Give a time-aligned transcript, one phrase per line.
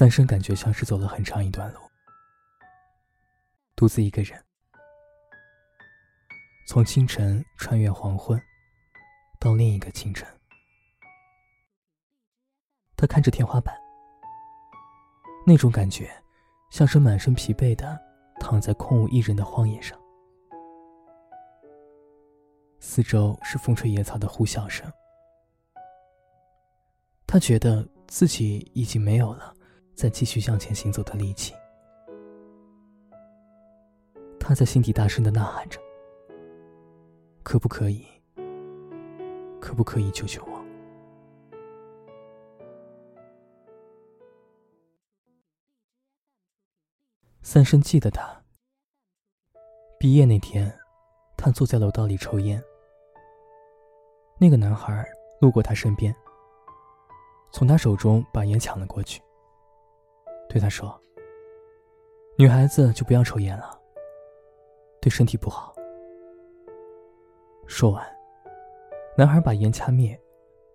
[0.00, 1.80] 三生感觉像是走了很长一段路，
[3.76, 4.42] 独自一个人，
[6.66, 8.40] 从清晨穿越黄昏，
[9.38, 10.26] 到另一个清晨。
[12.96, 13.78] 他看着天花板，
[15.46, 16.10] 那种感觉，
[16.70, 18.00] 像是满身疲惫的
[18.40, 20.00] 躺在空无一人的荒野上，
[22.78, 24.90] 四周是风吹野草的呼啸声。
[27.26, 29.54] 他觉得自己已经没有了
[30.00, 31.52] 再继续向前行走的力气，
[34.40, 35.78] 他在心底大声的呐喊着
[37.44, 38.06] ：“可不可以？
[39.60, 40.64] 可不可以救救我？”
[47.42, 48.42] 三生记得他。
[49.98, 50.74] 毕业那天，
[51.36, 52.64] 他坐在楼道里抽烟。
[54.38, 55.06] 那个男孩
[55.42, 56.16] 路过他身边，
[57.52, 59.20] 从他手中把烟抢了过去，
[60.50, 61.00] 对他说
[62.36, 63.70] ：“女孩子就不要抽烟了，
[65.00, 65.72] 对身体不好。”
[67.68, 68.04] 说完，
[69.16, 70.20] 男孩把烟掐灭，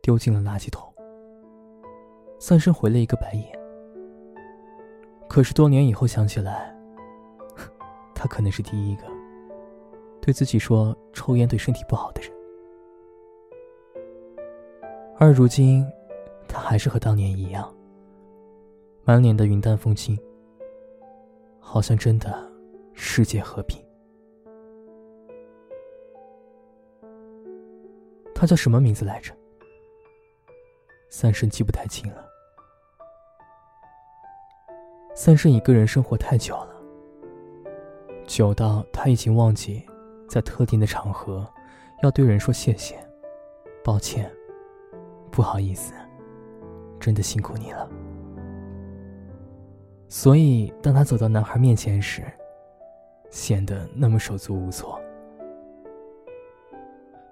[0.00, 0.90] 丢进了垃圾桶。
[2.38, 3.46] 三生回了一个白眼。
[5.28, 6.74] 可是多年以后想起来，
[8.14, 9.02] 他可能是第一个
[10.22, 12.32] 对自己说抽烟对身体不好的人。
[15.18, 15.86] 而如今，
[16.48, 17.70] 他还是和当年一样，
[19.08, 20.14] 满脸的云淡风轻，
[21.58, 22.46] 好像真的
[22.92, 23.82] 世界和平。
[28.34, 29.32] 他叫什么名字来着？
[31.08, 32.22] 三生记不太清了。
[35.14, 36.76] 三生一个人生活太久了，
[38.26, 39.86] 久到他已经忘记，
[40.28, 41.50] 在特定的场合，
[42.02, 42.94] 要对人说谢谢、
[43.82, 44.30] 抱歉、
[45.30, 45.94] 不好意思，
[47.00, 47.88] 真的辛苦你了。
[50.08, 52.22] 所以，当他走到男孩面前时，
[53.30, 54.98] 显得那么手足无措。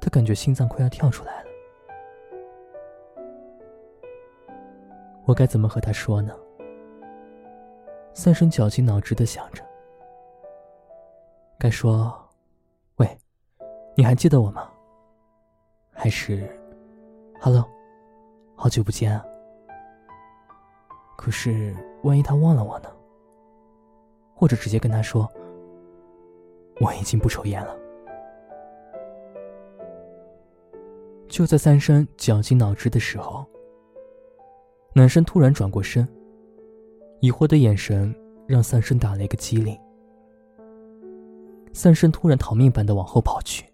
[0.00, 1.50] 他感觉心脏快要跳出来了。
[5.24, 6.32] 我该怎么和他说呢？
[8.14, 9.64] 三生绞尽脑汁的想着，
[11.58, 12.12] 该说
[12.96, 13.18] ：“喂，
[13.96, 14.70] 你还记得我吗？”
[15.92, 16.48] 还是
[17.40, 17.64] “Hello，
[18.54, 19.24] 好久不见啊。”
[21.16, 22.90] 可是万一他忘了我呢？
[24.34, 25.30] 或者直接跟他说
[26.80, 27.76] ：“我已经不抽烟了。”
[31.28, 33.46] 就在三生绞尽脑汁的时候，
[34.94, 36.08] 男生突然转过身。
[37.20, 38.14] 疑惑的眼神
[38.46, 39.78] 让三生打了一个激灵，
[41.74, 43.66] 三生突然逃命般的往后跑去，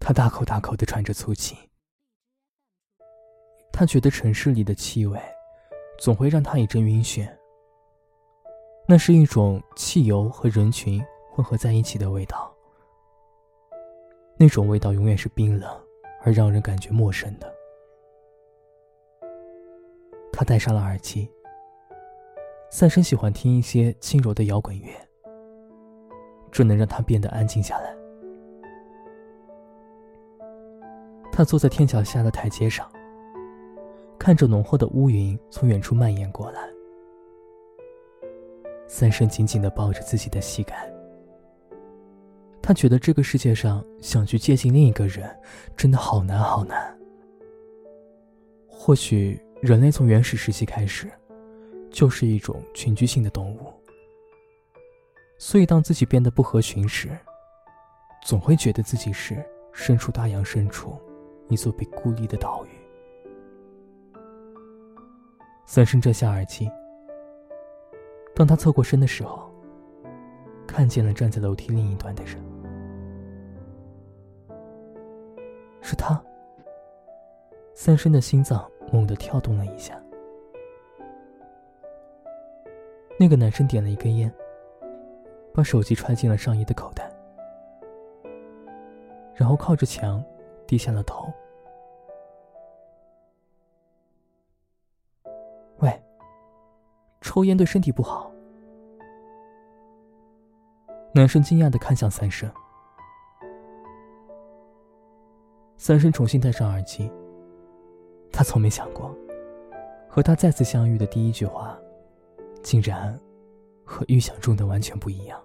[0.00, 1.54] 他大口大口的喘着粗气，
[3.78, 5.16] 他觉得城市里的气味
[6.00, 7.30] 总会让他一阵晕眩，
[8.88, 11.00] 那是一种汽油和人群
[11.30, 12.52] 混合在一起的味道，
[14.36, 15.70] 那种味道永远是冰冷
[16.24, 17.54] 而让人感觉陌生的。
[20.32, 21.30] 他戴上了耳机。
[22.70, 24.90] 三生喜欢听一些轻柔的摇滚乐，
[26.50, 27.94] 这能让他变得安静下来。
[31.30, 32.90] 他坐在天桥下的台阶上，
[34.18, 36.60] 看着浓厚的乌云从远处蔓延过来。
[38.86, 40.90] 三生紧紧的抱着自己的膝盖，
[42.62, 45.34] 他觉得这个世界上想去接近另一个人，
[45.76, 46.98] 真的好难好难。
[48.66, 49.40] 或许。
[49.60, 51.10] 人类从原始时期开始，
[51.90, 53.74] 就是一种群居性的动物。
[55.36, 57.08] 所以，当自己变得不合群时，
[58.24, 60.96] 总会觉得自己是身处大洋深处，
[61.48, 62.67] 一座被孤立的岛屿。
[65.70, 66.66] 三生摘下耳机，
[68.34, 69.52] 当他侧过身的时候，
[70.66, 72.42] 看见了站在楼梯另一端的人，
[75.82, 76.18] 是他。
[77.74, 78.66] 三生的心脏。
[78.90, 80.02] 猛地跳动了一下，
[83.20, 84.32] 那个男生点了一根烟，
[85.52, 87.12] 把手机揣进了上衣的口袋，
[89.34, 90.24] 然后靠着墙，
[90.66, 91.30] 低下了头。
[97.28, 98.32] 抽烟对身体不好。
[101.12, 102.50] 男生惊讶的看向三生，
[105.76, 107.12] 三生重新戴上耳机。
[108.32, 109.14] 他从没想过，
[110.08, 111.78] 和他再次相遇的第一句话，
[112.62, 113.14] 竟然
[113.84, 115.38] 和预想中的完全不一样。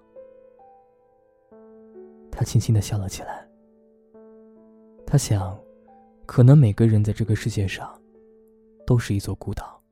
[2.31, 3.45] 他轻轻的笑了起来。
[5.05, 5.59] 他想，
[6.25, 7.93] 可能每个人在这个世界上，
[8.87, 9.82] 都是一座孤岛。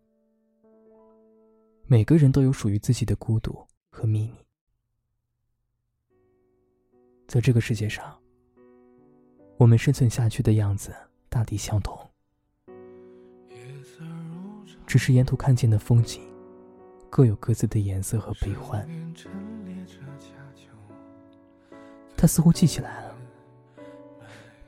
[1.91, 4.37] 每个人都有属于自己的孤独和秘密。
[7.27, 8.17] 在这个世界上，
[9.57, 10.95] 我们生存下去的样子
[11.27, 11.99] 大抵相同，
[14.87, 16.21] 只是沿途看见的风景，
[17.09, 18.87] 各有各自的颜色和悲欢。
[22.15, 23.15] 他似乎记起来了，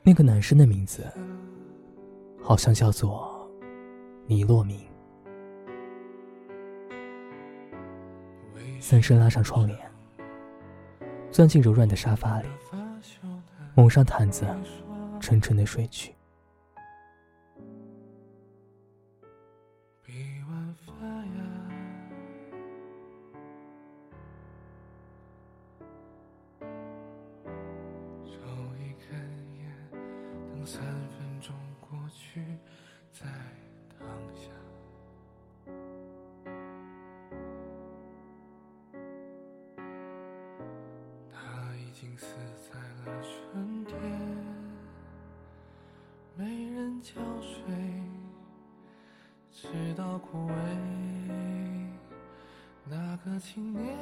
[0.01, 1.09] 那个男生的名字，
[2.41, 3.49] 好像叫做
[4.27, 4.92] 尼洛明。
[8.85, 9.80] 三生拉上窗帘。
[11.31, 12.47] 钻进柔软的沙发里，
[13.75, 14.45] 蒙上毯子，
[15.21, 16.13] 沉沉的睡去。
[42.18, 42.36] 死
[42.71, 43.98] 在了春天，
[46.36, 47.62] 没人浇水，
[49.51, 50.54] 直到枯萎。
[52.89, 53.98] 那个青年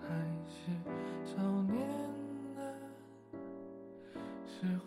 [0.00, 0.08] 还
[0.46, 0.70] 是
[1.24, 1.76] 少年
[2.54, 2.60] 的
[4.46, 4.78] 时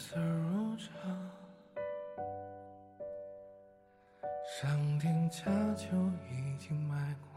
[0.00, 0.90] 色如常，
[4.58, 5.44] 商店家
[5.74, 5.86] 酒
[6.30, 7.30] 已经卖光，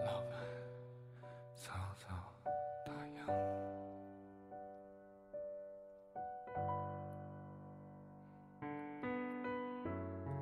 [0.00, 0.32] 老板
[1.54, 2.08] 早早
[2.84, 3.26] 打烊，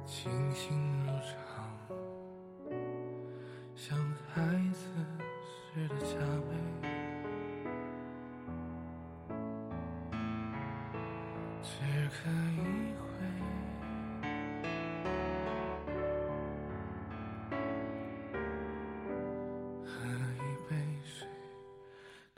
[0.04, 0.76] 清醒
[1.06, 1.32] 如常，
[3.76, 3.96] 像
[4.34, 4.42] 孩
[4.72, 4.88] 子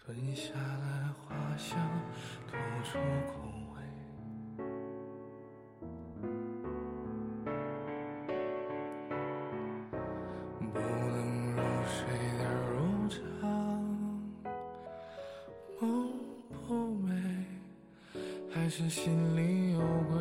[0.07, 1.79] 吞下了花香，
[2.47, 2.53] 吐
[2.85, 3.33] 出口
[3.73, 3.81] 味，
[10.61, 11.59] 不能入
[11.89, 11.97] 睡
[12.37, 13.17] 的如常，
[15.81, 15.83] 梦
[16.53, 17.09] 不美，
[18.53, 19.79] 还是心里有
[20.13, 20.21] 鬼。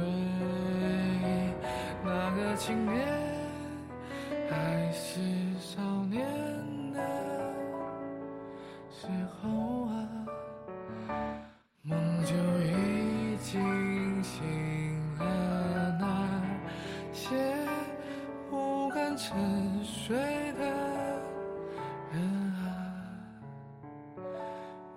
[2.05, 2.55] 那个。
[2.55, 2.95] 青年
[4.47, 5.19] 还是
[17.13, 17.29] 些
[18.49, 19.37] 不敢沉
[19.83, 20.17] 睡
[20.53, 20.65] 的
[22.11, 22.21] 人
[22.55, 22.65] 啊，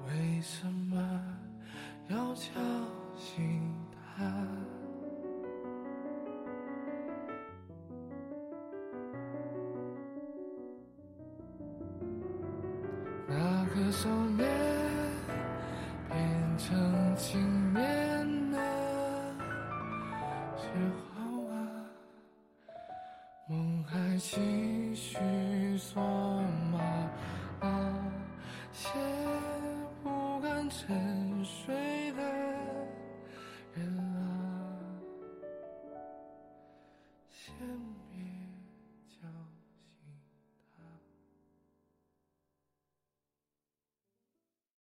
[0.08, 0.96] 为什么
[2.08, 2.50] 要叫
[3.16, 3.62] 醒
[4.16, 4.24] 他？
[13.28, 14.48] 那个少年
[16.08, 18.05] 变成青年
[24.28, 25.16] 继续
[25.78, 26.02] 说
[26.72, 26.80] 吗？
[27.60, 27.68] 那
[28.72, 28.88] 些
[30.02, 31.15] 不敢沉。